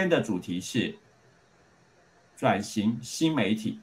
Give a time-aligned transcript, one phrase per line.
[0.00, 0.98] 今天的主题是
[2.34, 3.78] 转型新媒体。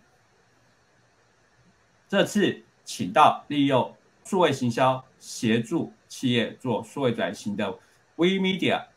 [2.09, 3.95] 这次请到利用
[4.26, 7.70] 数位行销协助企业做数位转型的
[8.16, 8.88] We Media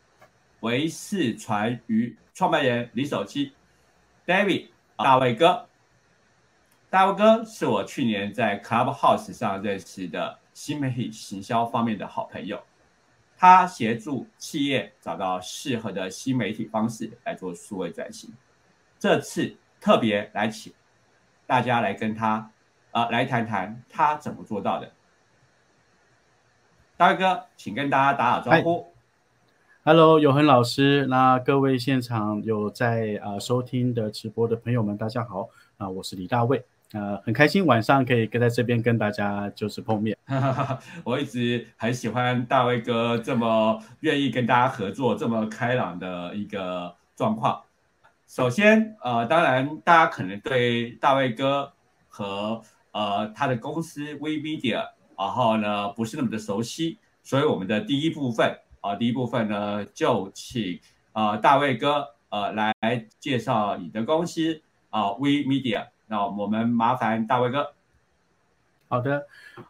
[0.61, 3.53] 维视传娱创办人李守基
[4.25, 5.67] David 大卫哥。
[6.89, 12.63] 大卫哥是我去年在 Clubhouse 上认识的新媒体行销方面的好朋友，
[13.41, 18.31] 他协助企业找到适合的新媒体方式来做数位转型。
[18.99, 20.71] 这次特别来请
[21.47, 22.51] 大家来跟他
[22.91, 24.91] 啊来谈谈他怎么做到的。
[26.95, 28.93] 大卫哥，请跟大家打打招呼。
[29.83, 36.63] Hello，永恒老师，那各位现场有在啊收听的直播的朋友们，大家好啊，我是李大卫。
[36.93, 40.17] 呃，很开心晚上可以跟在这边跟大家就是碰面。
[41.05, 47.61] 我一直很喜欢大卫哥这么愿意跟大家合作、这么开朗的一个状况。
[48.27, 51.71] 首先，呃，当然大家可能对大卫哥
[52.09, 52.61] 和
[52.91, 60.77] 呃他的公司 We Media，然后呢不是那么的熟悉，所以我们的第一部分啊，第一部分呢就请
[61.13, 62.73] 呃大卫哥呃来
[63.17, 65.87] 介绍你的公司啊 We Media。
[66.11, 67.71] 那我们麻烦大卫哥。
[68.89, 69.25] 好的，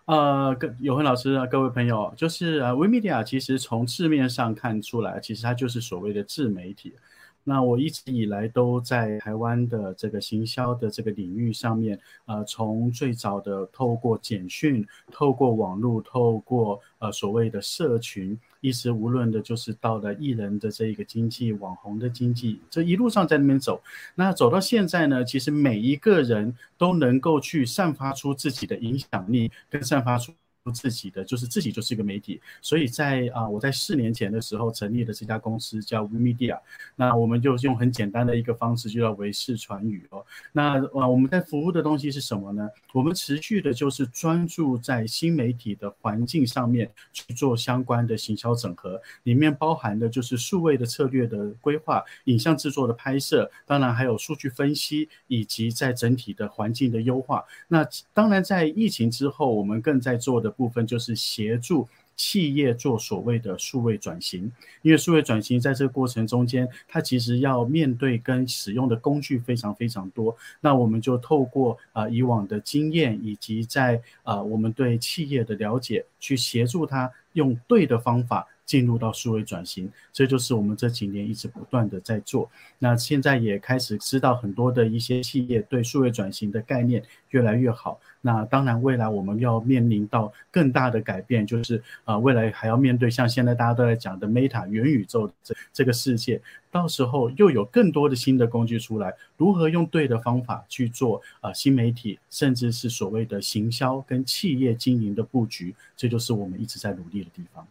[0.06, 6.96] 呃，各有恒老师啊，各位朋友，就是呃，We Media 其实从字面上看出来，其实它就是所谓的自媒体。
[7.44, 23.82] 那我一直以来都在台湾的这个行销的这个领域上面，呃，从最早的透过简讯、透过网络、透过呃所谓的社群，一直无论的就是到了艺人的这一个经济、网红的经济，这一路上在那边走。
[24.16, 30.32] 那走到现在呢，其实每一个人都能够去散发出自己的影响力，跟散发出。
[30.70, 36.60] 自己的就是自己就是一个媒体，所以在啊，我在四年前的时候成立的这家公司叫 WeMedia，
[36.96, 40.24] 那我们就用很简单的一个方式，就叫维视传语哦。
[40.52, 42.70] 那啊，我们在服务的东西是什么呢？
[42.94, 57.44] 我们持续的就是专注在新媒体的环境上面去做相关的行销整合，里面包含的就是数位的策略的规划、影像制作的拍摄，当然还有数据分析以及在整体的环境的优化。
[57.68, 57.84] 那
[58.14, 60.51] 当然在疫情之后，我们更在做的。
[60.52, 64.52] 部分就是协助企业做所谓的数位转型，
[64.84, 70.36] 因为数位转型在这个过程中间，它其实要面对跟使用的工具非常非常多。
[70.60, 78.48] 那我们就透过啊以往的经验，以及在啊我们对企业的了解，去协助他用对的方法。
[78.72, 82.50] 进入到数位转型，这就是我们这几年一直不断的在做。
[82.80, 88.00] 那现在也开始知道很多的一些企业对数位转型的概念越来越好。
[88.22, 96.40] 那当然，未来我们要面临到更大的改变，就是啊，未来还要面对像现在大家都在讲的 Meta 元宇宙这这个世界，
[96.72, 107.68] 到时候又有更多的新的工具出来，如何用对的方法去做啊新媒体，甚至是所谓的行销跟企业经营的布局，这就是我们一直在努力的地方。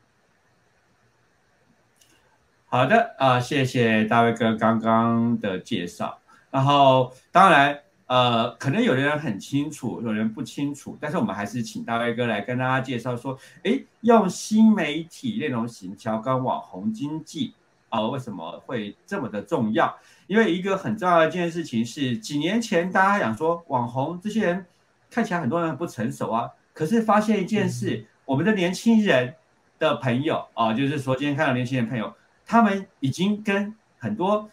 [2.73, 6.17] 好的啊，谢谢大卫哥刚刚的介绍。
[6.53, 7.77] 然后当然
[8.07, 17.55] 呃，可能有的人很清楚，有人不清楚，但是我们还是请大卫哥来跟大家介绍说，哎，用新媒体内容行销跟网红经济
[17.89, 19.93] 啊，为什么会这么的重要？
[20.29, 24.65] 因为一个很重要的一件事情是，几年前大家讲说网红这些人
[25.11, 29.35] 看起来很多人不成熟啊，可是发现一件事，我们的年轻人
[29.81, 32.15] 的朋友啊，就是说今天看到年轻人朋友。
[32.51, 34.51] 他们已经跟很多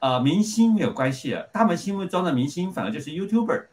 [0.00, 3.66] 呃明星没有关系了，他们心目中的明星反而就是 YouTuber，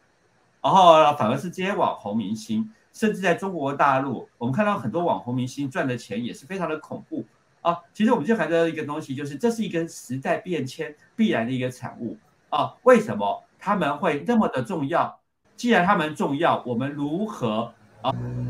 [0.62, 7.24] 然后反而是这些网红明星，甚至在中国大陆，我们看到很多网红明星赚的钱也是非常的恐怖
[7.60, 7.76] 啊。
[7.92, 12.16] 其实我们就谈到一个东西，就是这是一个时代变迁必然的一个产物
[12.50, 12.72] 啊。
[12.84, 15.18] 为什么他们会那么的重要？
[15.56, 17.74] 既然他们重要，我们如何？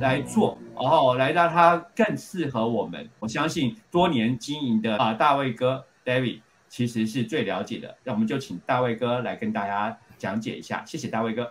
[0.00, 3.08] 来做，然后来让它更适合我们。
[3.18, 7.96] 我相信多年经营的啊，大卫哥 David 其实是最了解的。
[8.04, 10.82] 那我们就请大卫哥来跟大家讲解一下。
[10.84, 11.50] 谢谢大卫哥。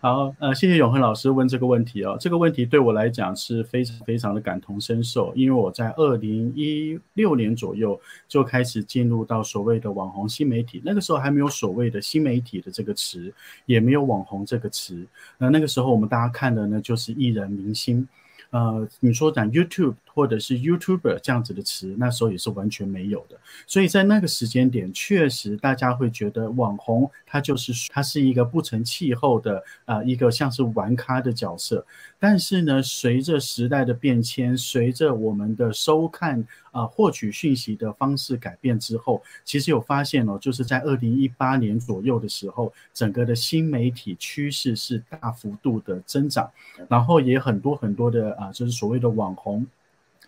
[0.00, 2.16] 好，呃，谢谢永恒老师问这个问题哦。
[2.20, 13.34] 这个问题对我来讲是非常非常的感同身受，因为我在二零一六年左右就开始进入到所谓的网红新媒体，那个时候还没有所谓的新媒体的这个词，
[13.66, 15.04] 也没有网红这个词。
[15.36, 18.06] 那那个时候我们大家看的呢，就是艺人明星。
[18.50, 23.38] 呃，你说讲 YouTube 或者是 YouTuber 这样子的词，那时候也是完全没有的。
[23.66, 31.84] 所以在那个时间点，确实大家会觉得网红他就是他是一个不成气候的呃，一个像是玩咖的角色。
[32.18, 36.46] 但是呢，随着时代的变迁，随着我们的收看。
[36.78, 46.50] 啊获取讯息的方式改变之后，其实有发现哦，就是在二零一八年左右的时候，整个的新媒体趋势是大幅度的增长，
[46.88, 49.66] 然后也很多很多的啊，就是所谓的网红。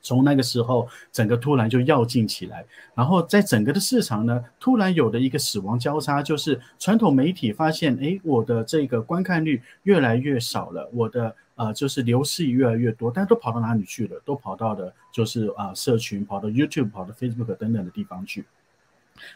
[0.03, 2.65] 从那个时候，整个突然就要进起来，
[2.95, 14.19] 然后在整个的市场呢，突然有的一个死亡交叉，就是传统媒体发现，哎，我的这个观看率越来越少了，我的呃就是流失越来越多，但都跑到哪里去了？
[14.25, 18.47] 都跑到的就是啊社群，跑到 YouTube，跑到 Facebook 等等的地方去。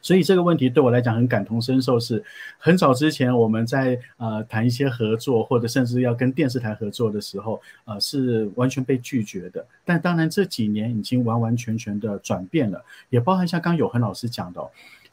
[0.00, 2.24] 所以这个问题对我来讲很感同身受，是
[2.58, 9.66] 很早之前我们在呃谈一些合作，或者甚至要跟电视台合作的时候，呃是完全被拒绝的。
[9.84, 14.62] 但当然这几年已经完完全全的转变了，也包含像刚有恒老师讲的，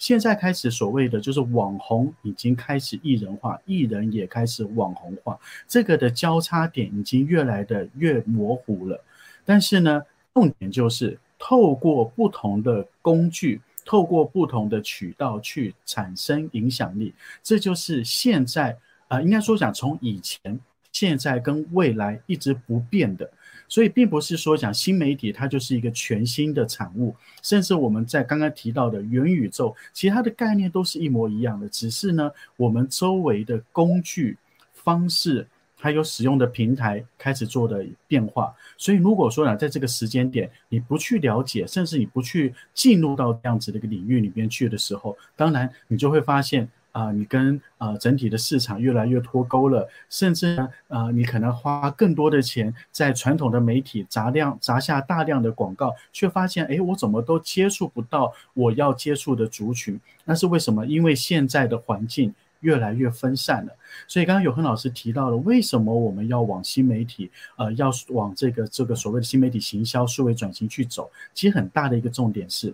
[0.02, 5.38] 现在开始所谓的就是网红已经开始艺人化，艺人也开始网红化，
[5.68, 9.00] 这个的交叉点已经越来的越模糊了。
[9.46, 10.02] 但是呢，
[10.34, 13.62] 重点就是透过不同的工具。
[13.84, 18.78] 透过不同的渠道去产生影响力，这就是现在
[19.08, 20.60] 啊，应该说讲从以前、
[20.92, 23.30] 现在跟未来一直不变的。
[23.72, 34.38] 所以，并不是说讲新媒体它就是一个全新的产物，甚至我们在刚刚提到的元宇宙，其他的概念都是一模一样的，只是呢，我们周围的工具
[34.74, 35.48] 方式。
[35.84, 60.86] 还有使用的平台开始做的变化，所以如果说呢，在这个时间点你不去了解，甚至你不去进入到这样子的一个领域里面去的时候，当然你就会发现啊，你跟啊整体的市场越来越脱钩了，甚至呢，呃，你可能花更多的钱在传统的媒体砸量砸下大量的广告，却发现哎，我怎么都接触不到我要接触的族群，那是为什么？
[60.86, 62.34] 因为现在的环境。
[62.62, 63.74] 越来越分散了，
[64.08, 71.10] 所以刚刚有恒老师提到了，为什么我们要往新媒体，呃，要往这个这个所谓的新媒体行销、数位转型去走？
[71.34, 72.72] 其实很大的一个重点是，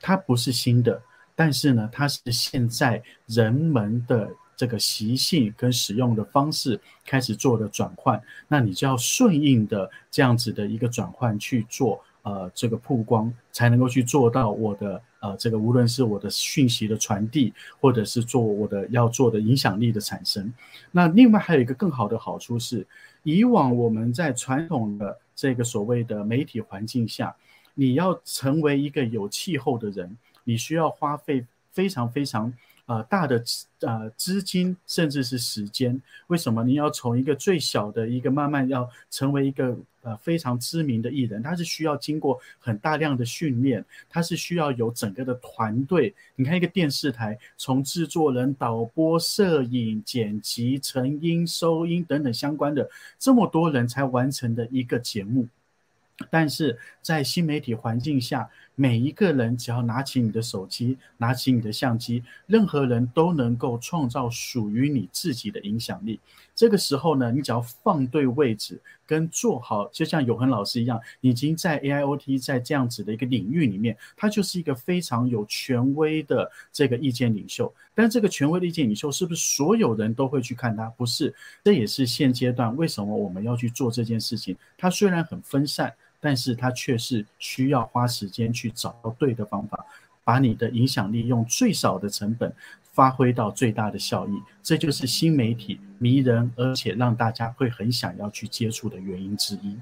[0.00, 1.00] 它不是新的，
[1.34, 12.02] 但是呢，它是现在人们的这个习性跟使用的方式开始做的转换，那你就要顺应的这样子的一个转换去做。
[12.24, 20.54] 呃，这个曝光才能够去做到我的呃，这个无论是我的讯息的传递，或者是做我的要做的影响力的产生。
[20.92, 22.86] 那另外还有一个更好的好处是，
[23.24, 27.34] 以往我们在传统的这个所谓的媒体环境下，
[27.74, 32.52] 你要成为一个有气候的人，你需要花费非常非常。
[32.86, 33.42] 呃，大的
[33.80, 41.40] 呃资金甚至是时间，为什么你要从一个最小的一个慢慢要成为一个呃非常知名的艺人？
[41.40, 46.12] 他是需要经过很大量的训练，他是需要有整个的团队。
[46.34, 55.46] 你看一个电视台，从制作人、导播、摄影、剪辑、成音、收音等等相关的这么多人才完成的一个节目。
[56.30, 66.18] 但是在新媒体环境下，每一个人只要拿起你的手机，拿起你的相机，任何人都能够创造属于你自己的影响力。
[66.54, 77.72] 这个时候呢，你只要放对位置，跟做好，就像永恒老师一样，已经在 AIoT 在这样子的一个领域里面，他就是一个非常有权威的这个意见领袖。
[77.94, 80.86] 但这个权威的意见领袖是不是所有人都会去看他？
[80.90, 84.56] 不是，这也是现阶段为什么我们要去做这件事情。
[84.78, 85.92] 它虽然很分散。
[86.24, 89.84] 但是它却是需要花时间去找到对的方法，
[90.22, 92.54] 把你的影响力用最少的成本
[92.92, 99.76] 发挥到最大的效益，这就是新媒体迷人，而且让大家会很想要去接触的原因之一。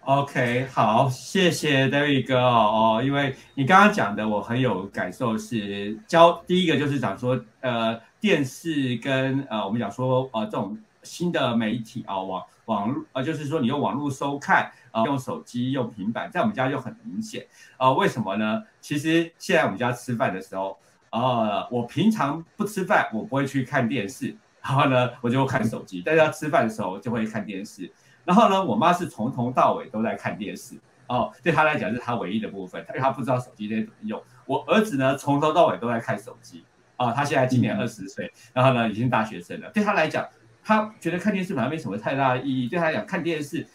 [0.00, 12.42] OK，好，谢谢 David 哥哦，因为你刚刚讲的我很有感受，是教第一个就是讲说，呃，电视跟呃我们讲说呃这种新的媒体啊网。
[12.66, 17.46] 网络呃，就是说你用网络收看，呃，用手机、用平板，在我们家就很明显。
[17.76, 18.62] 呃，为什么呢？
[18.80, 20.78] 其实现在我们家吃饭的时候，
[21.10, 26.02] 呃，我平常不吃饭，我不会去看电视，然后呢，我就看手机。
[26.04, 27.92] 但是要吃饭的时候就会看电视。
[28.24, 30.76] 然后呢，我妈是从头到尾都在看电视。
[31.06, 34.22] 哦，对她来讲是她唯一的部分，因为她不知道手机这些怎么用。
[34.46, 36.64] 我儿子呢，从头到尾都在看手机。
[36.96, 39.68] 啊，他现在今年二十岁，然后呢，已经大学生了。
[39.70, 40.24] 对他来讲。
[40.64, 43.66] 他觉得看电视反而没什么太大的意义，对他来讲，看电视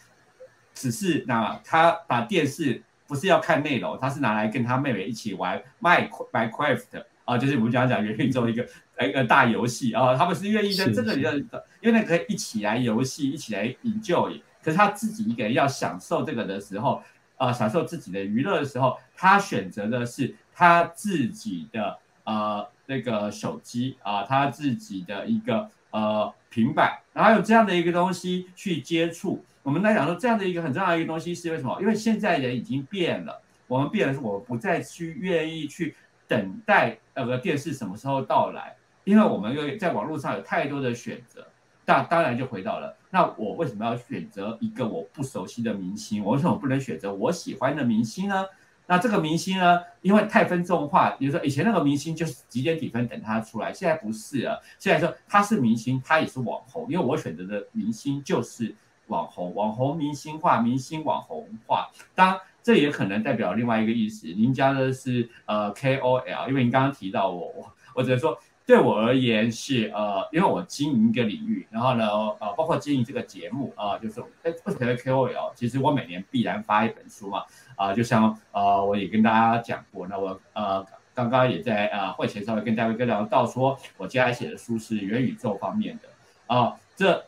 [0.74, 8.66] 只是那他把电视不是要看内容，他是拿来跟他妹妹一起玩 Minecraft 啊，就是我们讲讲元宇宙一个
[9.00, 11.36] 一个大游戏啊，他们是愿意在这个里面，
[11.80, 14.40] 因为那可以一起来游戏，一起来 enjoy。
[14.62, 17.02] 可是他自己一个人要享受这个的时候，
[17.36, 22.66] 啊，享受自己的娱乐的时候，他选择的是他自己的呃。
[22.86, 29.42] 那个手机啊，他自己的一个呃平板，然后有这样的一个东西去接触。
[29.62, 31.78] 我们来讲说这样的一个很重要的一个东西是为什么？
[31.80, 35.94] 因为现在人已经变了，我们变了是我不再去愿意去
[36.26, 41.46] 等待那个电视什么时候到来，因为我们又在网络上有太多的选择。
[41.86, 46.24] 那当然就回到了，那我为什么要选择一个我不熟悉的明星？
[46.24, 48.46] 我为什么不能选择我喜欢的明星呢？
[48.90, 49.80] 那这个明星呢？
[50.02, 54.60] 因为太分众化，比如说以前那个明星就是几点几分等他出来，现在不是了。
[54.80, 58.74] 现在说他是明星，他也是网红，因为我选择的明星就是
[59.06, 61.88] 网红，网红明星化，明星网红化。
[62.16, 68.36] 当，这也可能代表另外一个意思，您加的是呃 KOL，因为您刚刚提到我，我我只能说。
[68.70, 72.06] 对我而言是呃，因为我经营一个领域，然后呢
[72.38, 75.52] 呃，包括经营这个节目啊，就是哎，为什么 KOL？
[75.56, 77.42] 其实我每年必然发一本书嘛，
[77.74, 86.08] 啊，就像呃，我也跟大家讲过，那我呃刚刚也在呃会前稍微跟大家聊到，说我接下来写的书是元宇宙方面的
[86.54, 87.24] 啊，这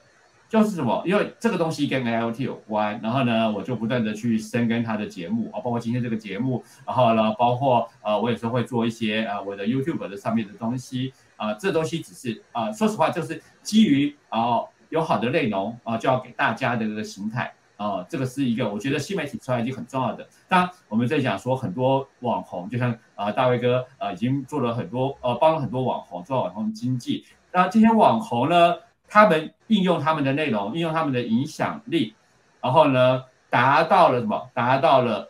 [0.48, 1.02] 就是什么？
[1.04, 11.12] 因为这个东西跟 IoT 有关，然后呢，我就不断的去深耕他的节目啊，包括今天这个节目，然后呢，包括呃，我有时候会做一些呃我的 YouTube 的上面的东西。
[11.36, 20.28] 啊，这东西只是啊，说实话，就是基于啊有好的内容啊，就要给大家的这个形态啊，这个是一个我觉得新媒体出来已经很重要的。
[20.46, 27.24] 当然，我们在讲说很多网红，就像啊大卫哥啊，已经做了很多呃，帮了很多网红做网红经济。
[27.50, 28.76] 那这些网红呢，
[29.08, 32.14] 他们应用他们的内容，应用他们的影响力，
[32.60, 34.50] 然后呢，达到了什么？
[34.54, 35.28] 达到了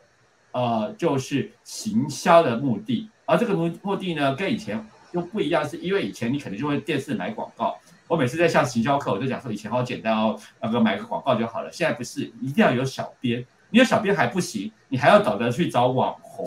[0.50, 3.08] 呃，就是行销的目的。
[3.24, 4.84] 而这个目目的呢，跟以前。
[5.12, 7.78] 又不一样，是因为以前你可能就会电视买广告。
[8.08, 11.72] 我每次在上行销课，我就讲说以前好简单哦，那个买个广告就好了。
[11.72, 13.42] 现在不是，一定要有小编。
[13.70, 16.46] 你有小编还不行，你还要懂得去找网红。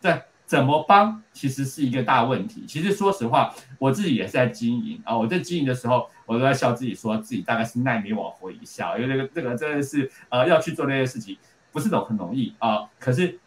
[0.00, 1.22] 对怎么帮？
[1.32, 2.64] 其实是一个大问题。
[2.68, 5.16] 其实说实话，我自己也是在经营啊。
[5.16, 11.36] 我在经营的时候，我都在笑自己，说自己大概是奈米网红一下，因为这个这个真的是呃要去做那些事情，
[11.72, 12.88] 不是都很容易啊。
[12.98, 13.38] 可是。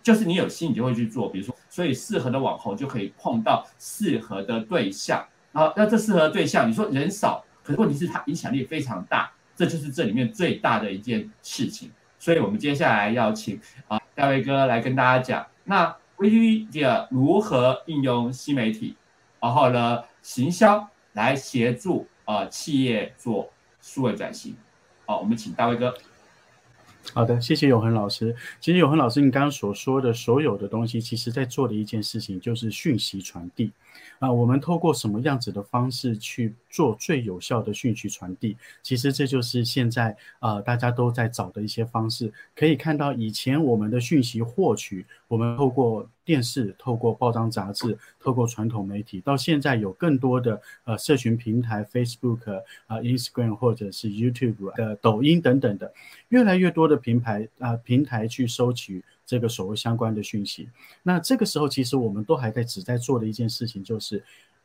[0.00, 1.28] 就是你有心，你就会去做。
[1.28, 5.24] 比如说，所以适合的网红就可以碰到适合的对象。
[5.52, 11.88] 啊，那这适合的对象，你说人少，可是问题是它影响力非常大，这就是这里面最大的一件事情。
[12.18, 18.96] 所以我们接下来要请啊大卫哥来跟大家讲，那 VTV 如何应用新媒体，
[19.38, 24.56] 然后呢行销来协助啊企业做数位转型。
[25.06, 25.94] 好，我们请大卫哥。
[27.14, 28.34] 好的，谢谢永恒老师。
[28.60, 33.72] 其实永恒老师，你刚刚所说的所有的东西，其实在做的一件事情就是讯息传递。
[34.18, 38.56] 啊，我们透过什么样子的方式去做最有效的讯息传递？
[38.82, 42.32] 其实这就是现在啊大家都在找的一些方式。
[42.54, 55.90] 可以看到，以前我们的讯息获取，我们透过电视、透过报章杂志、透过传统媒体，到现在有更多的呃社群平台，Facebook 啊、Instagram 或者是 YouTube 的抖音等等的，
[56.28, 59.02] 越来越多的平台啊平台去收取。
[59.24, 60.70] 这个所谓相关的讯息，
[61.02, 64.24] 那这个时候其实我们都还在只在做的一件事情，就是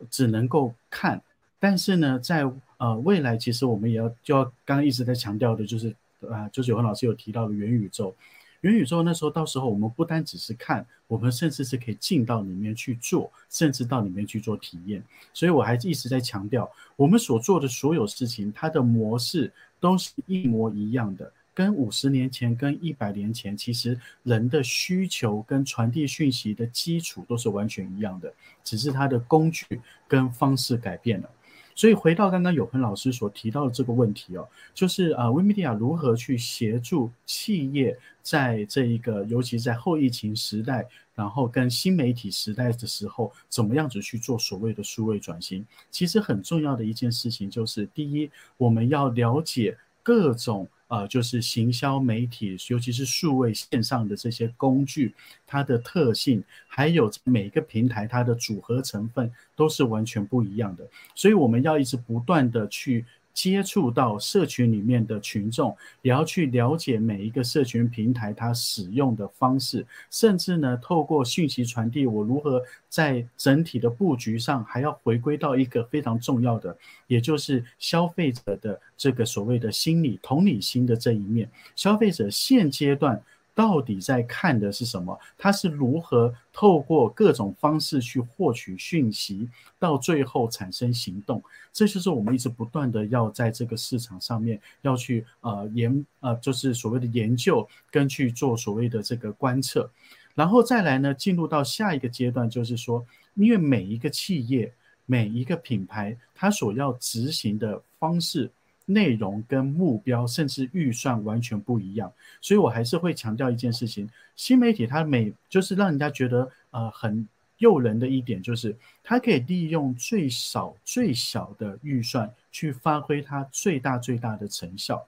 [0.10, 1.22] 只能够看。
[1.60, 5.94] 但是呢，在呃未来，其实我们也要就要刚刚一直在强调的，就是
[6.32, 8.16] 啊，就是有恒老师有提到的元宇宙。
[8.64, 15.04] 元宇宙那时候到时候我们不单只是看，我们甚至是可以进到里面去做，甚至到里面去做体验。
[15.34, 19.52] 所以我还一直在强调，我们所做的所有事情，它的模式
[19.82, 21.30] 都是一模一样的。
[21.54, 29.66] 跟五十年前、跟一百年前，其实人的需求跟传递讯息的基础都是完全一样的，只是它的工具
[30.08, 31.30] 跟方式改变了。
[31.76, 45.66] 所以回到刚刚有朋老师所提到的这个问题哦，就是呃微米迪亚如何去协助企业在这一个，尤其在后疫情时代，然后跟新媒体时代的时候，怎么样子去做所谓的数位转型？
[45.92, 50.68] 其实很重要的一件事情就是，第一，我们要了解各种。
[50.88, 55.14] 呃，就是行销媒体，尤其是数位线上的这些工具，
[55.48, 63.06] 它的特性，还有每个平台它的组合成分都是完全不一样的，所以我们要一直不断的去。
[63.34, 81.50] 接触到社群里面的群众，也要去了解每一个社群平台它使用的方式，甚至呢，透过讯息传递，我如何在整体的布局上，还要回归到一个非常重要的，也就是消费者的这个所谓的心理同理心的这一面。
[81.76, 83.22] 消费者现阶段。
[83.56, 85.20] 到底在看的是什么？
[85.38, 91.42] 他是如何透过各种方式去获取讯息，到最后产生行动？
[91.72, 99.90] 这就是我们一直不断的要在这个市场上面要去呃研呃，就是所谓的研究跟去做所谓的这个观测。
[100.36, 103.06] 然后再来呢，进入到下一个阶段，就是说，
[103.36, 104.74] 因为每一个企业、
[105.06, 108.50] 每一个品牌，它所要执行的方式、
[108.86, 112.12] 内容跟目标，甚至预算完全不一样，
[112.42, 117.28] 所以我还是会强调一件事情：新媒体它每就是让人家觉得呃很
[117.60, 125.06] 诱人的一点，就是它可以利用最少最小的预算去发挥它最大最大的成效。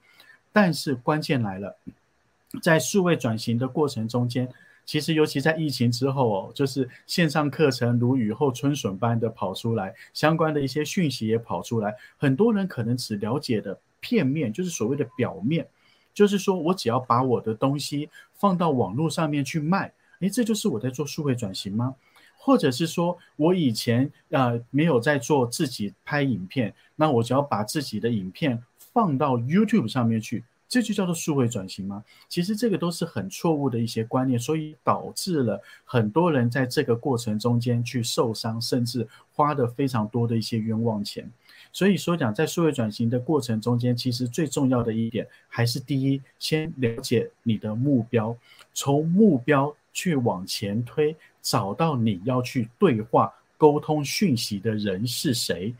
[0.54, 1.76] 但是关键来了，
[2.62, 4.50] 在数位转型的过程中间。
[4.86, 11.96] 其实，尤其在疫情之后哦，就是线上课程如雨后春笋般的跑出来，相关的一些讯息也跑出来。
[12.18, 15.68] 很多人可能只了解的片面，就是所谓的表面，
[16.14, 21.96] 就是说我只要把我的东西放到网络上面去卖，诶，这就是我在做数位转型吗？
[22.38, 30.44] 或者是说我以前呃没有在做自己拍影片，那我只要把自己的影片放到 YouTube 上面去。
[30.68, 32.04] 这就叫做数位转型吗？
[32.28, 41.32] 其实这个都是很错误的一些观念，所以导致了很多人在这个过程中间去受伤，甚至花的非常多的一些冤枉钱。
[41.72, 48.36] 所以说讲，在数位转型的过程中间，其实最重要的一点还是第一，先了解你的目标，
[48.74, 55.76] 从目标去往前推，找到你要去对话、沟通讯息的人是谁。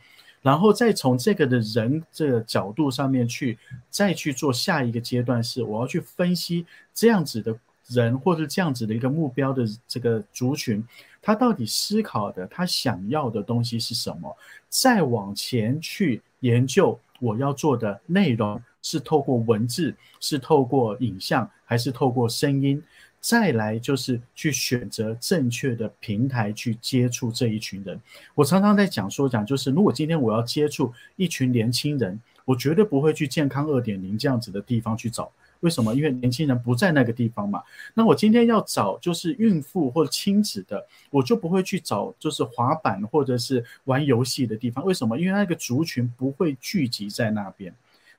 [0.46, 3.58] 然后再从这个的人这个角度上面去，
[3.90, 10.86] 再去做下一个阶段，是我要去分析这样子的人或者这样子的一个目标的这个族群，
[11.20, 14.36] 他到底思考的他想要的东西是什么？
[14.68, 22.80] 再往前去研究我要做的内容是透过文字，是透过影像，还是透过声音？
[23.26, 28.00] 再来就是去选择正确的平台去接触这一群人。
[28.36, 35.28] 我常常在讲说讲，就是如果今天我要接触一群年轻人，我绝对不会去健康二点零这样子的地方去找。
[35.58, 35.92] 为什么？
[35.92, 37.60] 因为年轻人不在那个地方嘛。
[37.94, 44.84] 那我今天要找就是孕妇或者亲子的，我就不会去找就是滑板或者是玩游戏的地方。
[44.84, 45.18] 为什么？
[45.18, 47.74] 因为那个族群不会聚集在那边。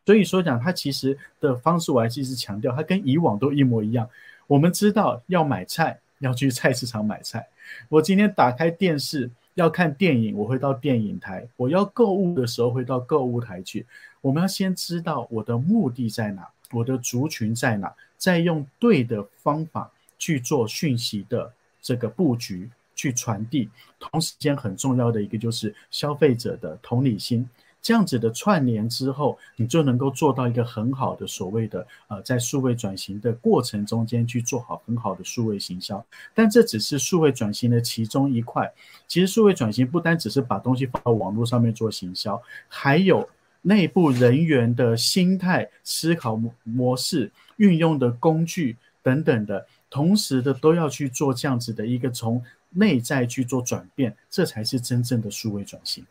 [0.05, 4.09] 所以说讲，它其实的方式我还是一直强调，它跟以往都一模一样。
[4.47, 7.47] 我们知道要买菜要去菜市场买菜。
[7.89, 13.85] 我今天打开电视要看电影，我会到电影台；我要购物的时候会到购物台去。
[14.21, 23.69] 我们要先知道我的目的在哪，我的族群在哪，再用对的方法去做讯息的这个布局去传递。
[23.99, 27.47] 同时间很重要的一个就是消费者的同理心。
[27.87, 36.05] 这样子的串联之后，你就能够做到一个很好的所谓的呃，在数位转型的过程中间去做好很好的数位行销。
[36.35, 38.69] 但这只是数位转型的其中一块。
[39.07, 43.25] 其实数位转型不单只是把东西放到网络上面做行销，还有
[43.61, 56.05] 内部人员的心态、思考模模式、运用的工具等等的，同时的都要去做这样子的一个从内在去做转变，这才是真正的数位转型。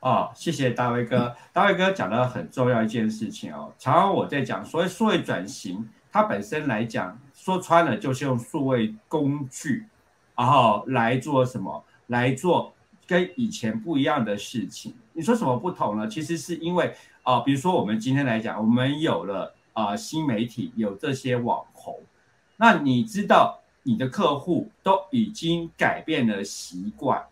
[0.00, 1.34] 哦，谢谢大卫哥。
[1.50, 3.72] 大卫哥讲的很重要一件事情哦。
[3.78, 9.86] 常常我在讲，所谓数位转型，它本身来讲，说穿了就是用数位工具，
[10.36, 11.82] 然后来做什么？
[12.08, 12.74] 来做
[13.06, 14.94] 跟以前不一样的事情。
[15.14, 16.06] 你说什么不同呢？
[16.06, 21.98] 其实是因为啊，比如说我们今天来讲，我们有了啊新媒体，有这些网红。
[22.56, 27.24] 那你知道你的客户都已经改变了习惯，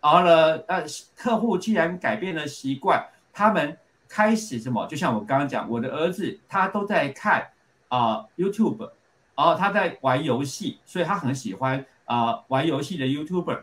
[0.00, 0.84] 而了，呃，
[1.16, 3.76] 客户既然改变了习惯，他们
[4.08, 4.86] 开始什么？
[4.86, 7.48] 就像我刚刚讲，我的儿子他都在看
[7.88, 8.90] 啊 YouTube，
[9.36, 13.62] 然后他在玩游戏，所以他很喜欢啊玩游戏的 YouTuber。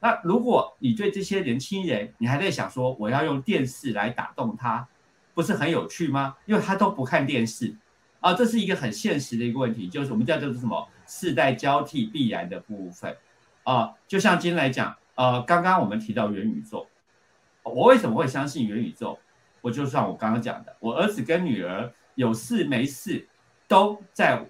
[0.00, 4.86] 那如果你对这些年轻人，你还在想说我要用电视来打动他，
[5.34, 6.36] 不是很有趣吗？
[6.46, 7.74] 因为他都不看电视。
[8.20, 13.16] 啊，这是一个很现实的一个问题，就是我们叫做什么世代交替必然的部分
[13.62, 13.92] 啊。
[14.08, 16.88] 就像今天来讲，呃，刚刚我们提到元宇宙，
[17.62, 19.18] 我为什么会相信元宇宙？
[19.60, 23.28] 我就算我刚刚讲的，我儿子跟女儿有事没事
[23.68, 24.44] 都在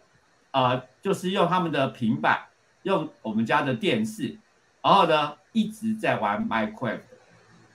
[0.50, 2.46] 啊，就是用他们的平板，
[2.84, 4.38] 用我们家的电视，
[4.82, 7.00] 然后呢一直在玩 Minecraft。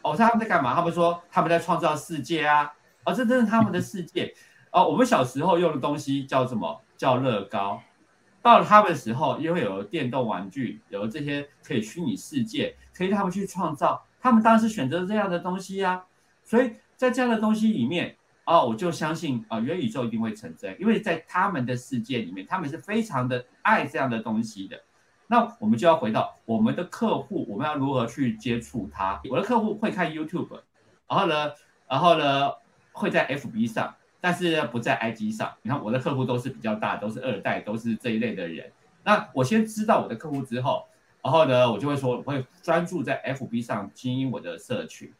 [0.01, 0.73] 哦，他们在干嘛？
[0.73, 4.33] 他们说他们在创造世界啊，哦，这真是他们的世界。
[4.73, 6.81] 哦，我们小时候用的东西叫什么？
[6.97, 7.79] 叫乐高。
[8.41, 14.03] 到了他们的时候，因为有了电动玩具，有了这些可以虚拟世界，可以让他们去创造。
[14.19, 16.03] 他们当时选择这样的东西呀。
[16.43, 24.81] 所以在这样的东西里面，哦，我就相信啊，元宇宙一定会成真，因为在他们的世界里面，他们是非常的爱这样的东西的。
[25.27, 29.21] 那我们就要回到我们的客户，我们要如何去接触他？
[29.29, 30.61] 我的客户会看 YouTube，
[31.07, 31.51] 然后呢？
[31.87, 32.51] 然后呢
[32.91, 35.53] 会在 FB 上，但是不在 IG 上。
[35.63, 38.71] 你看我的客户都是比较大，都是二代，都是这一类的人。
[39.03, 40.85] 那我先知道我的客户之后，
[41.21, 45.11] 然后呢我就会说我会专注在 FB 上经营我的社群。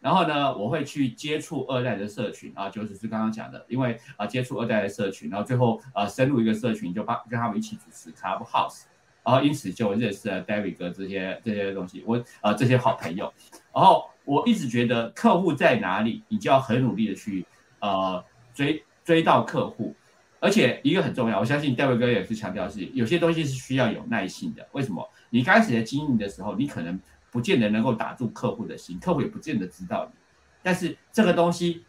[0.00, 8.84] 然后呢，我会去接触二代的社群啊，就是是刚刚讲的，因为啊接触二代的社群，然后最后啊深入一个社群，就帮跟他们一起主持 Clubhouse，
[9.24, 13.32] 然后因此就认识了 David 哥这些这些东西，我啊这些好朋友。
[13.74, 17.44] 然后我一直觉得客户在哪里，你就要很努力的去
[17.80, 18.24] 呃
[18.58, 19.94] 追追到客户，
[20.40, 24.66] 而且一个很重要，我相信戴维哥也是强调是有些东西是需要有耐心的。
[24.72, 25.08] 为什么？
[25.30, 26.98] 你开始在经营的时候，你可能。
[27.30, 30.18] 不见得能够打住客户的心，客户也不见得知道你。
[30.62, 31.84] 但是这个东西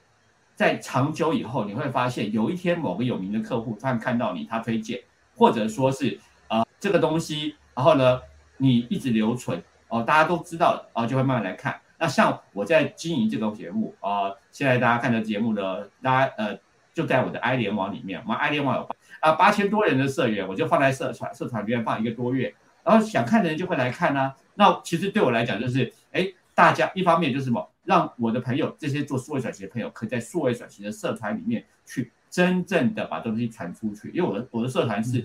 [0.53, 5.01] 在长久以后，你会发现有一天某个有名的客户突然看到你，他推荐，
[5.37, 8.19] 或者说是啊这个东西，然后呢
[8.57, 11.79] 你一直留存哦，大家都知道了哦，就会慢慢来看。
[11.99, 16.57] 那像我在经营这个节目啊，现在大家看的节目呢，大家呃
[16.93, 22.55] 就在我的爱联网里面，我们爱联网有啊八千多人的社员，我就放在社团社团里面放一个多月。
[22.83, 24.33] 然后想看的人就会来看呢。
[24.55, 34.09] 那其实对我来讲，就是哎，大家一方面就是什么，让我的朋友这些做数位转型的朋友，可以在数位转型的社团里面去真正的把东西传出去。
[34.09, 35.23] 因为我的我的社团是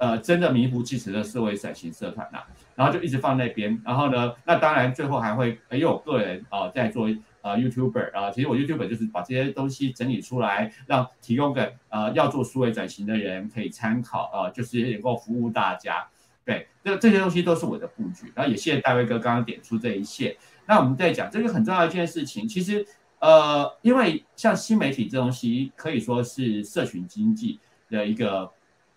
[0.00, 2.40] 呃真的名副其实的数位转型社团呐。
[2.74, 3.80] 然后就一直放那边。
[3.84, 7.08] 然后呢，那当然最后还会因为我个人啊在做
[7.42, 16.08] 呃 YouTuber 啊，其实我 YouTuber 就是把这些东西整理出来，让提供给呃要做数位转型的人可以参考啊，就是能够服务大家。
[16.42, 20.34] 对，这这些东西都是我的布局，然后也谢谢大卫哥刚刚点出这一切。
[20.66, 22.84] 那我们在讲这个很重要一件事情，其实
[23.18, 27.60] 呃，因为像新媒体这东西可以说是社群经济
[27.90, 28.50] 的一个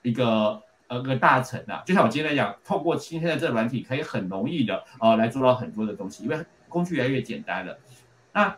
[0.03, 1.83] 一个呃个大成啊。
[1.85, 6.37] 就像我今天来讲，透过今天的这个软体，可以很容易的呃来做到很多的东西，因为
[6.69, 7.77] 工具越来越简单了。
[8.31, 8.55] 那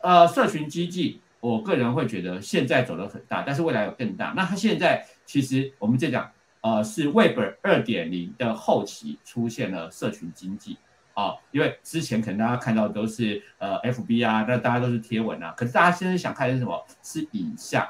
[0.00, 4.32] 呃，社群经济，我个人会觉得现在走得很大，但是未来有更大。
[4.36, 6.30] 那它现在其实我们在讲。
[6.62, 10.76] 呃，是 Web 二点零的后期出现了社群经济
[11.14, 16.84] 啊，因为之前可能大家看到都是呃 FB 啊，那大家都是贴文啊，可是大家现在想看的是什么？
[17.04, 17.88] 是影像，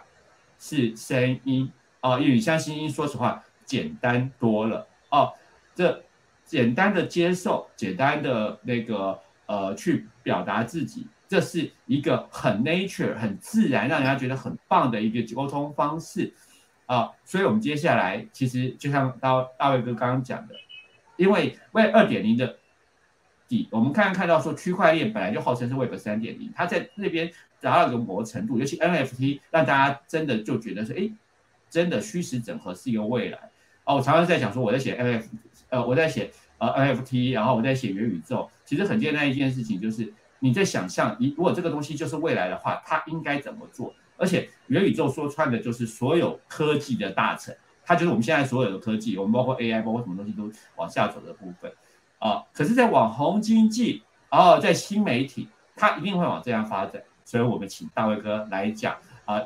[0.59, 5.33] 是声音哦，因为影像、声音，说实话简单多了哦。
[5.75, 6.05] 这
[6.45, 16.33] 简单的接受，简单的那个呃去表达自己，这是一个很 nature、很自然，让人家觉得很棒的一个沟通方式。
[16.87, 20.55] 啊，所以我们接下来其实就像大大卫哥刚刚讲的，
[21.17, 22.59] 因为 Web 二点零的
[23.49, 27.29] 底，我们看看到说区块链本来就号称是 Web 三点零，它在那边
[27.61, 31.11] 达到一个磨程度，尤其 NFT 让大家真的就觉得说，哎，
[31.69, 33.39] 真的虚实整合是一个未来。
[33.85, 35.29] 哦，我常常在讲说我在写 NFT，
[35.69, 43.95] 呃，我在写呃 NFT，然后我在写元宇宙，其实很简单一件事情就是你在想象，你如果这个东西就是未来的话，它应该怎么做？
[44.17, 51.71] 而且元宇宙说穿的就是所有科技的大成，它就是我们现在所有的科技，我们包括 AI，包括什么东西都往下走的部分
[52.19, 52.43] 啊。
[52.53, 57.03] 可是，在网红经济，然后在新媒体，它一定会往这样发展。
[57.25, 59.43] 所以我们请大卫哥来讲啊，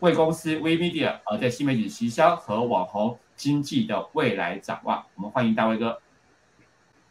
[0.00, 5.04] 为公司 V Media 而，在新媒体营销和网红经济的未来展望。
[5.14, 6.00] 我们欢迎大卫哥。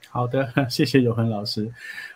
[0.09, 1.71] 好的，谢谢永恒老师。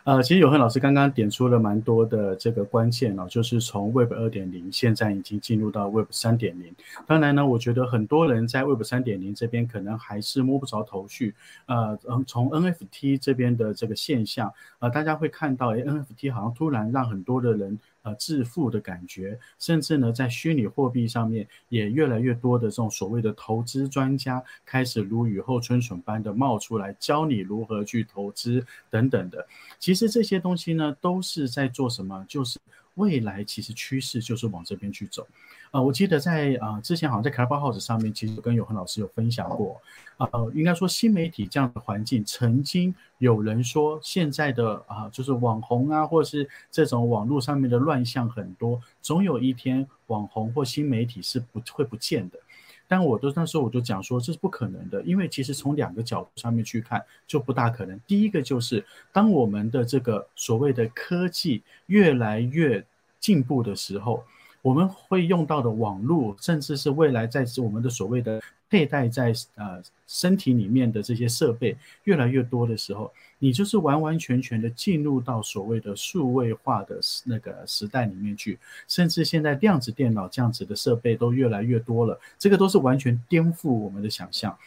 [0.06, 6.76] 呃，其实永恒老师刚刚点出了蛮多的这个关键哦，就是从 Web 二点零现在已经进入到 Web 三点零。
[7.08, 11.34] 当然呢，我觉得很多人在 Web 三点零这边可能还是摸不着头绪。
[11.68, 17.80] 呃，从 NFT 这边的这个现象，呃，大家会看到，哎，NFT 好像突然让很多的人。
[18.04, 29.48] 呃，致富的感觉，甚至呢，在虚拟货币上面也越来越多的这种所谓的投资专家开始如雨后春笋般的冒出来，教你如何去投资等等的。
[29.80, 32.26] 其其实这些东西呢，都是在做什么？
[32.28, 32.58] 就是
[32.96, 35.28] 未来其实趋势就是往这边去走。
[35.70, 39.80] 啊，我记得在啊之前好像在 Clubhouse 上面，其实跟永恒老师有分享过。
[40.18, 52.40] 啊，应该说新媒体这样的环境，曾经有人说现在的啊，就是网红啊，或者是这种网络上面的乱象很多，总有一天网红或新媒体是不会不见的。
[52.88, 58.00] 但我都那时候我就讲说这是不可能的，因为其实从两个角度上面去看就不大可能。
[58.08, 62.86] 第一个就是当我们的这个所谓的科技越来越
[63.20, 64.24] 进步的时候。
[64.64, 84.58] 我们会用到的网络，甚至是未来在我们的所谓的佩戴在呃身体里面的这些设备越来越多的时候，你就是完完全全的进入到所谓的数位化的那个时代里面去，甚至现在量子电脑这样子的设备都越来越多了，这个都是完全颠覆我们的想象。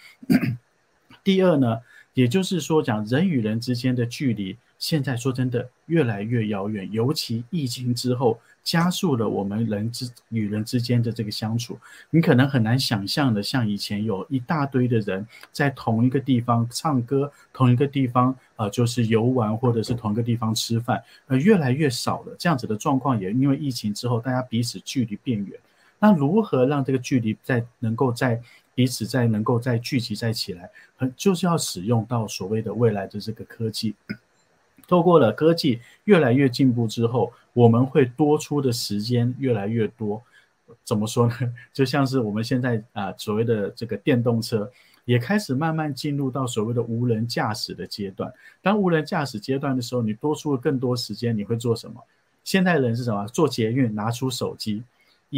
[1.24, 1.80] 第二呢，
[2.12, 8.38] 也就是说讲人与人之间的距离现在说真的越来越遥远，尤其疫情之后。
[8.66, 11.78] 加速了我们人之与人之间的这个相处，
[12.10, 22.34] 你可能很难想象的，像以前有一大堆的人在同一个地方唱歌，同一个地方呃就是游玩，或者是同一个地方吃饭，呃越来越少了。
[22.36, 25.56] 这样子的状况也因为疫情之后，大家彼此距离变远。
[26.00, 28.42] 那如何让这个距离在能够在
[28.74, 33.94] 彼此在能够再聚集在起来，很就是要使用到所谓的未来的这个科技。
[34.88, 40.22] 透过了科技越来越进步之后，我们会多出的时间越来越多。
[40.84, 41.34] 怎么说呢？
[41.72, 44.70] 就像是我们现在啊，所谓的这个电动车
[45.04, 48.32] 也开始慢慢进入到所谓的无人驾驶的阶段。
[48.62, 52.02] 当无人驾驶阶段的时候，你多出了更多时间，你会做什么？
[52.42, 53.26] 现代人是什么？
[53.28, 54.82] 做捷运，拿出手机。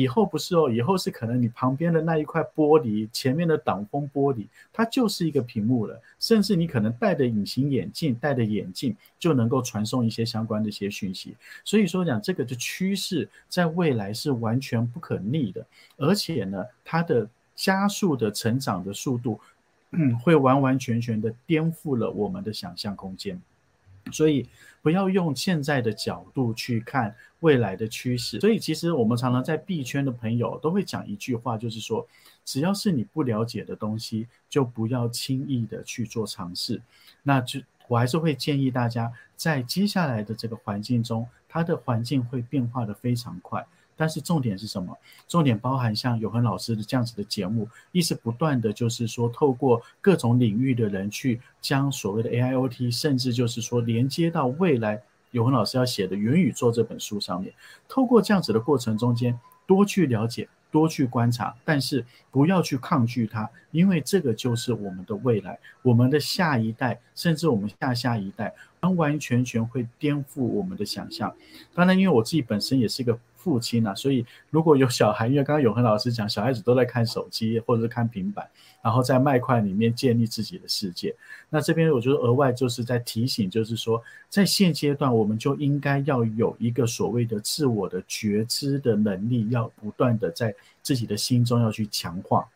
[0.01, 6.01] 以后不是哦，以后是可能你旁边的那一块玻璃，前面的挡风玻璃，它就是一个屏幕了。
[6.21, 11.35] 甚至你可能戴着隐形眼镜，戴着眼镜就能够传送一些相关的一些讯息。
[11.65, 19.41] 所以说讲这个的趋势，在未来是完全不可逆的，而且呢，它的加速的成长的速度，
[20.23, 23.41] 会完完全全的颠覆了我们的想象空间。
[24.13, 24.49] 所以
[24.83, 28.41] 不要用现在的角度去看未来的趋势。
[28.41, 32.07] 所以其实我们常常在币圈的朋友都会讲一句话，就是说，
[32.45, 36.81] 只要是你不了解的东西，就不要轻易的去做尝试。
[37.23, 43.67] 那就我还是会建议大家，在接下来的这个环境中，它的环境会变化的非常快。
[43.99, 44.97] 但是重点是什么？
[45.27, 57.53] 重点包含像永恒老师的这样子的节目，一直不断的就是说，透过各种领域的人去将所谓的 AIoT，甚至就是说连接到未来永恒老师要写的元宇宙这本书上面，
[57.89, 71.35] 透过这样子的过程中间，多去了解，多去观察，但是不要去抗拒它，因为这个就是我们的未来，我们的下一代，甚至我们下下一代，完完全全会颠覆我们的想象。
[71.75, 73.19] 当然，因为我自己本身也是一个。
[73.49, 78.47] 父亲啊，所以如果有小孩，因为刚刚永恒老师讲，小孩子都在看手机或者是看平板，
[78.83, 81.15] 然后在麦块里面建立自己的世界。
[81.49, 92.47] 那这边我觉得额外就是在提醒，就是说，在现阶段，我们就应该要有一个所谓的自我的觉知的能力，要不断的在自己的心中要去强化。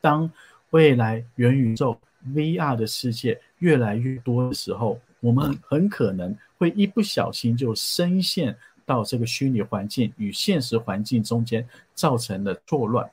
[0.00, 0.28] 当
[0.70, 1.96] 未来元宇宙
[2.34, 8.56] VR 的世界越来越多的时候，我们很可能会一不小心就深陷。
[8.88, 13.06] 到这个虚拟环境与现实环境中间造成的错乱，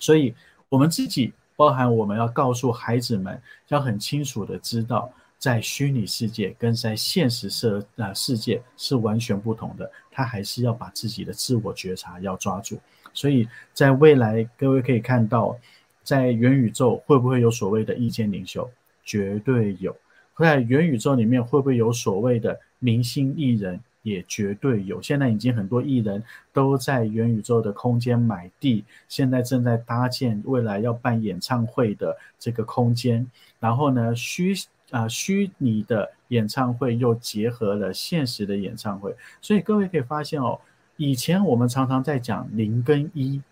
[0.00, 0.34] 所以
[0.70, 12.80] 我们自己包含我们要告诉孩子们，要很清楚的知道，在虚拟世界跟在现实社啊世界是完全不同的，他还是要把自己的自我觉察要抓住。
[13.12, 15.58] 所以在未来，各位可以看到，
[16.02, 18.70] 在元宇宙会不会有所谓的意见领袖？
[19.04, 19.94] 绝对有。
[20.38, 23.78] 在元宇宙里面会不会有所谓的明星艺人？
[24.06, 33.28] 也绝对有，现在已经很多艺人都在元宇宙的空间买地，现在正在搭建未来要办演唱会的这个空间。
[33.58, 34.54] 然后呢，虚
[34.92, 40.60] 啊虚拟的演唱会又结合了现实的演唱会，所以各位可以发现哦，
[40.96, 43.42] 以前我们常常在讲零跟一，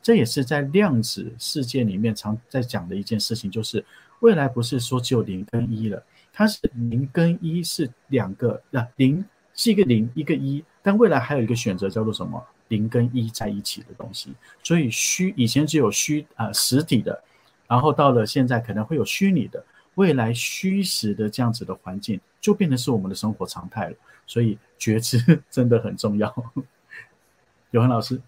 [0.00, 3.84] 这也是在量子世界里面常在讲的一件事情，就是
[4.20, 6.00] 未来不是说只有零跟一了，
[6.32, 9.24] 它是零跟一是两个那零。
[9.54, 12.44] 是一个零一个一，但未来还有一个选择叫做什么？
[12.68, 14.34] 零跟一在一起的东西。
[14.62, 17.22] 所以虚以前只有虚啊实体的，
[17.68, 19.64] 然后到了现在可能会有虚拟的，
[19.94, 23.96] 未来虚实的这样子的环境就变成是我们的生活常态了。
[24.26, 25.18] 所以觉知
[25.50, 26.34] 真的很重要。
[27.70, 28.20] 有恒老师。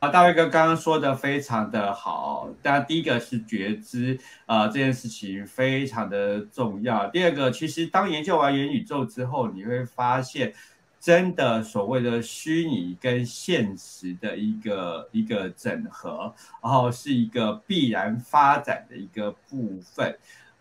[0.00, 2.48] 啊，大卫哥刚刚说的非常的好。
[2.62, 7.08] 当然，第一个是觉知，呃，这件事情非常的重要。
[7.08, 10.54] 第二个，其实当研究完元宇宙之后，你会发现，
[11.00, 16.32] 真的所谓的虚拟跟现实的一个一个整合，
[16.62, 20.16] 然后是一个必然发展的一个部分。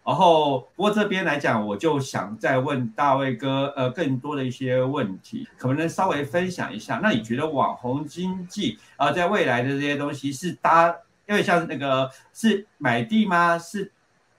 [0.08, 7.02] 然后，不过这边来讲，我就想再问大卫哥，呃，更多的一些问题，可不能稍微分享一下？
[7.04, 10.88] 那你觉得网红经济啊，在未来的这些东西是搭，
[11.28, 13.60] 因为像那个是买地吗？
[13.60, 13.92] 是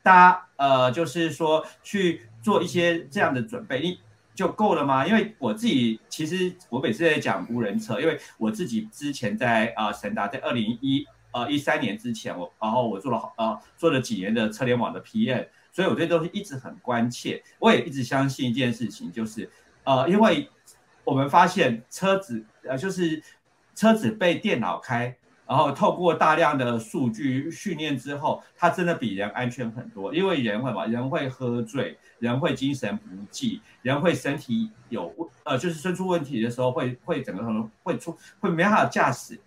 [0.03, 4.01] 搭，呃，就是说去做一些这样的准备，你
[4.35, 5.07] 就够了吗？
[5.07, 15.47] 因为我自己其实我每次在讲无人车，因为我自己之前在啊神达，在二零一呃一三年之前，我然后我做了好呃做了几年的车联网的 PM。
[15.79, 19.49] 所以我对东西一直很关切，我也一直相信一件事情，就是
[19.85, 20.51] 呃，因为
[21.05, 23.23] 我们发现车子呃，就是
[23.77, 30.13] 车子被电脑开，然后透过大量的数据训练之后，它真的比人安全很多。
[30.13, 39.39] 因为人会嘛，人会喝醉，人会精神不济，人会身体有呃，就是生出问题的时候会会整个可能会出会没办法驾驶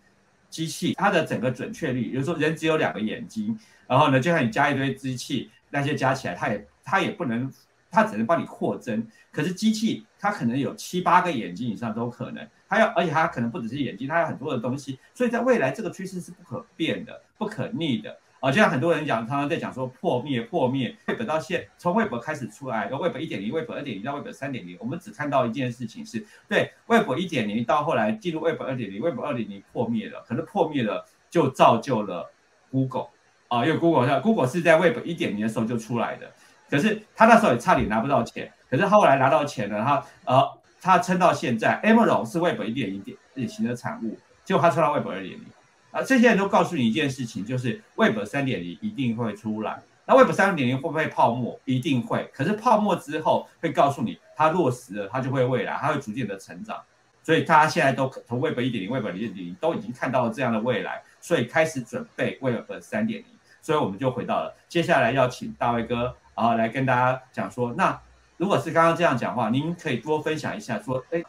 [0.49, 7.51] 机器，它的整个准确率，比如说人只有两个眼睛，然后呢，就像你加一堆机器，那些加起来，它也它也不能，
[7.89, 9.07] 它只能帮你扩增。
[9.31, 12.47] 可是机器它可能有七八个眼睛以上都可能。
[12.69, 18.49] 它要，而且它可能不只是眼睛，它有很多的东西，所以在未来这个趋势是不可变的、不可逆的啊！
[18.49, 20.95] 就像很多人讲，常常在讲说破灭、破灭。
[21.05, 32.31] Web 到现从 Web 开始出来，由 Web 一点零、Web 二点零到 Web 三点零，我们只看到一件事情是，对 Web 一点零到后来进入 Web 二点零，Web 二点零破灭了，可是破灭了就造就了
[32.71, 33.09] Google
[33.51, 36.31] 啊，因为 Google 像 Google 是在 Web 一点零的时候就出来的，
[36.69, 40.57] 可是他那时候也差点拿不到钱，可是后来拿到钱了，他呃。
[40.83, 45.45] 他撑到现在，Amazon 是 Web 一点一点典型的产物，结果他撑到 Web 二点零，
[45.91, 49.79] 啊，这些人都告诉你一件事情，就是 Web 三点零一定会出来。
[50.07, 51.59] 那 Web 三点零会不会泡沫？
[51.65, 52.27] 一定会。
[52.33, 56.81] 可是泡沫之后会告诉你，它落实了，它就会未来，它会逐渐的成长。
[57.21, 63.27] 所以大家现在都从 Web 一点零、Web 二点零都已经看到了这样的未来，所以开始准备 Web 三点零。
[63.61, 67.99] 所以我们就回到了接下来要请大卫哥啊来跟大家讲说，那。
[68.37, 71.23] 如果是刚刚这样讲话，您可以多分享一下，说，哎，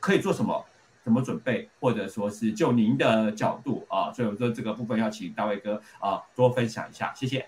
[0.00, 0.62] 可以做什么，
[1.02, 7.46] 怎么准备，或者说是就您的角度啊，所以我说这个部分要请大卫哥啊多分享一下，谢谢。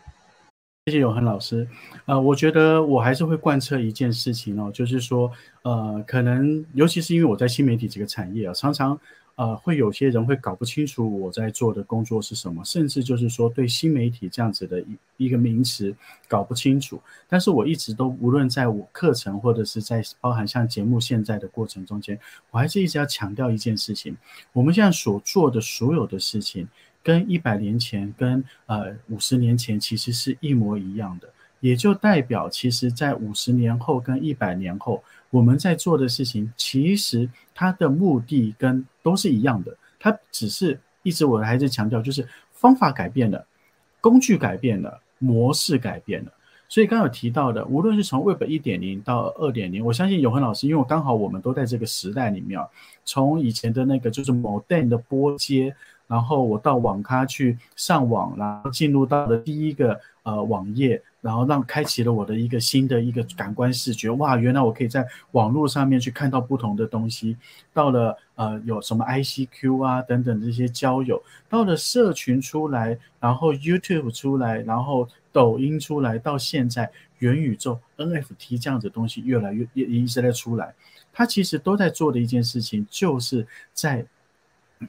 [0.86, 1.68] 谢谢永恒老师。
[2.06, 5.30] 呃，我觉得我还是会贯彻一件事情哦，就是说，
[5.64, 8.98] 呃，可能尤其是因为我在新媒体这个产业啊，常常。
[9.40, 15.96] 呃，会有些人会搞不清楚我在做的工作是什么，甚至就是说对新媒体这样子的一一个名词
[16.28, 17.00] 搞不清楚。
[17.26, 24.14] 但是我一直都无论在我课程或者是在包含像节目现在的过程中间，我还是一直要强调一件事情：
[24.52, 26.68] 我们现在所做的所有的事情，
[27.02, 31.26] 跟一百年前、跟呃五十年前其实是一模一样的。
[31.60, 35.02] 也就代表，其实在五十年后跟一百年后。
[35.30, 43.46] 我们在做的事情，其实它的目的跟都是一样的，它只是一直我还是强调，就是方法改变了，
[44.00, 46.32] 工具改变了，模式改变了。
[46.68, 52.60] 所以刚有提到的，无论是从 Web 一点零到二点零，我相信永恒老师，因为我刚好我们都在这个时代里面，
[53.04, 55.72] 从以前的那个就是某电的波接，
[56.08, 61.02] 然后我到网咖去上网，然后进入到了第一个呃网页。
[61.22, 67.36] 然后让开启了我的一个新的一个感官视觉，哇，原来我可以在网络上面去看到不同的东西。
[67.74, 80.74] 到了呃，有什么 ICQ 啊等等这些交友，到了社群出来，然后 YouTube 出来，然后抖音出来，到现在元宇宙 NFT 这样子东西越来越也一直在出来。
[81.12, 84.06] 它其实都在做的一件事情，就是在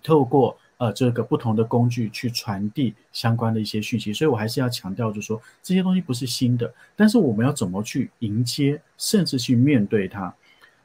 [0.02, 0.58] 透过。
[0.82, 10.34] 呃，这个不同的工具去传递相关的一些讯息，所以我还是要强调，就是说这些东西不是新的，但是我们要怎么去迎接，甚至去面对它。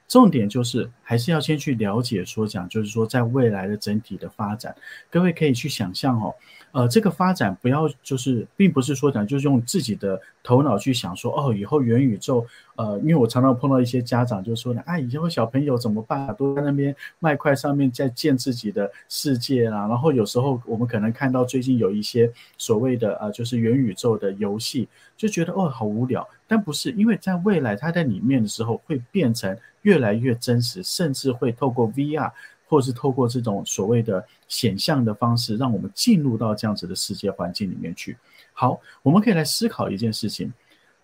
[0.08, 4.74] 重点就是还是要先去了解，说讲就是说，在未来的整体的发展，
[5.10, 6.34] 各位可以去想象哦，
[6.70, 16.32] 呃，这个发展不要就是，并不是说讲就是用自己的头脑去想说，哦，以后元宇宙，呃，因为我常常碰到一些家长就说呢，啊，以后小朋友怎么办？
[16.36, 26.26] 都在那边麦块上面在建自己的世界啦，然后有时候我们可能看到最近有一些所谓的呃，就是元宇宙的游戏，就觉得哦，好无聊。
[26.48, 32.30] 但不是，因为在未来它在里面的时候会变成越来越真实，甚至会透过 VR
[32.68, 38.16] 或是透过这种所谓的显像的方式，让我们进入到这样子的世界环境里面去。
[38.52, 40.52] 好，我们可以来思考一件事情：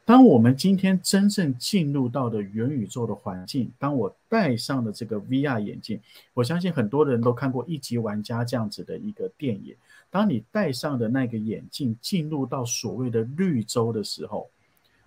[0.05, 6.01] 当我们今天真正进入到的元宇宙的环境，当我戴上了这个 VR 眼镜，
[6.35, 9.75] 我相信很多人都看过《一级玩家》这样子的一个电影。
[10.11, 14.51] 当你戴上的那个眼镜进入到所谓的绿洲的时候，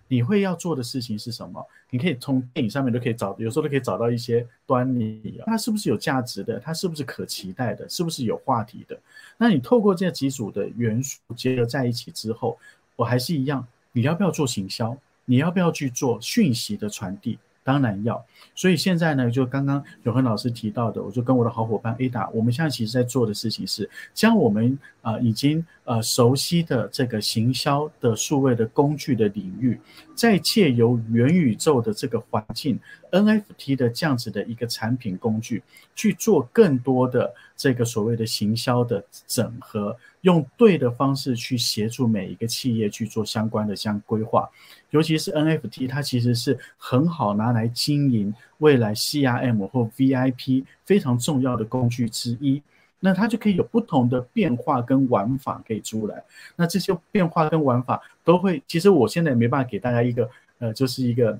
[0.07, 1.65] 你会要做的事情是什么？
[1.89, 5.43] 你可以从电影上面都可以找，有时候都可以找到一些端倪啊。
[5.45, 6.59] 它是不是有价值的？
[6.59, 7.87] 它是不是可期待的？
[7.89, 8.99] 是不是有话题的？
[9.37, 12.57] 那你透过这几组的元素结合在一起之后，
[12.95, 14.97] 我还是一样，你要不要做行销？
[15.25, 17.39] 你要不要去做讯息的传递？
[17.65, 29.79] 当然要，所以现在呢，就刚刚永恒老师提到的，我就跟我的好伙伴 Ada，我们现在其实在做的事情是，将我们啊已经呃熟悉的这个行销的数位的工具的领域，
[30.13, 32.79] 再借由元宇宙的这个环境
[33.11, 35.63] ，NFT 的这样子的一个产品工具，
[35.95, 39.97] 去做更多的这个所谓的行销的整合。
[40.21, 44.49] 用对的方式去协助每一个企业去做相关的相规划，
[44.95, 52.61] 尤其是 NFT，它其实是很好拿来经营未来 CRM 或 VIP 非常重要的工具之一。
[53.01, 56.23] 那它就可以有不同的变化跟玩法可以出来。
[56.55, 60.29] 那这些变化跟玩法都会，其实我现在也没办法给大家一个，
[60.59, 61.37] 呃，就是一个。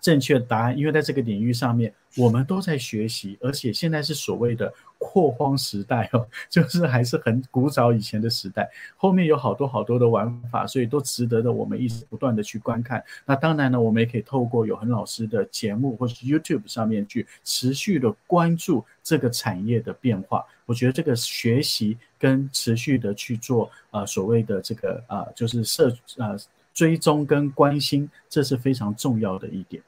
[0.00, 13.02] 正确答案，因为在这个领域上面，我们都在学习，而且现在是所谓的扩荒时代哦， 就是还是很古早以前的时代，后面有好多好多的玩法，所以都值得的我们一直不断的去观看。
[13.24, 20.44] 那当然呢，我们也可以透过有恒老师的节目或是 YouTube 上面去持续的关注这个产业的变化。
[20.66, 26.36] 我觉得这个学习跟持续的去做啊，所谓的这个啊，就是社啊。
[26.78, 29.82] 追踪跟关心，这是非常重要的一点。